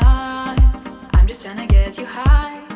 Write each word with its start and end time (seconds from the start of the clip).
time. 0.00 0.58
I'm 1.14 1.26
just 1.26 1.42
trying 1.42 1.56
to 1.56 1.66
get 1.66 1.98
you 1.98 2.06
high. 2.06 2.75